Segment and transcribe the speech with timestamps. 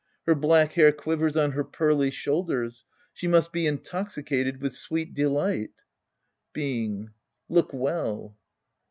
[0.25, 5.73] Her black hair quivers on her pearly shoulders.' She must be intoxicated with sweet deKght.
[6.53, 7.11] Being.
[7.47, 8.35] Look well.